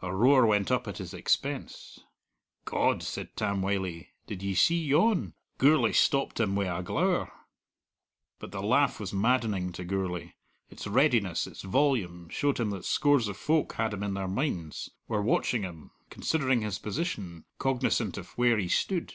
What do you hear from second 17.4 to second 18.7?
cognizant of where he